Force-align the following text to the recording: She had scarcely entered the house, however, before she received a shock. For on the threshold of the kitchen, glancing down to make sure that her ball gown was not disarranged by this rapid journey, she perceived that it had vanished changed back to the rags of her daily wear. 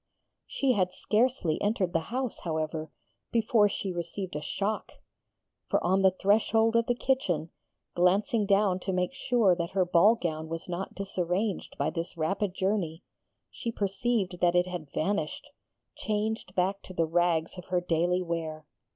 She 0.47 0.73
had 0.73 0.91
scarcely 0.95 1.61
entered 1.61 1.93
the 1.93 1.99
house, 2.09 2.39
however, 2.39 2.89
before 3.31 3.69
she 3.69 3.91
received 3.91 4.35
a 4.35 4.41
shock. 4.41 4.93
For 5.69 5.79
on 5.83 6.01
the 6.01 6.09
threshold 6.09 6.75
of 6.75 6.87
the 6.87 6.95
kitchen, 6.95 7.51
glancing 7.93 8.47
down 8.47 8.79
to 8.79 8.93
make 8.93 9.13
sure 9.13 9.55
that 9.55 9.69
her 9.73 9.85
ball 9.85 10.15
gown 10.15 10.49
was 10.49 10.67
not 10.67 10.95
disarranged 10.95 11.77
by 11.77 11.91
this 11.91 12.17
rapid 12.17 12.55
journey, 12.55 13.03
she 13.51 13.71
perceived 13.71 14.39
that 14.41 14.55
it 14.55 14.65
had 14.65 14.91
vanished 14.91 15.47
changed 15.93 16.55
back 16.55 16.81
to 16.81 16.95
the 16.95 17.05
rags 17.05 17.55
of 17.59 17.65
her 17.65 17.79
daily 17.79 18.23
wear. 18.23 18.65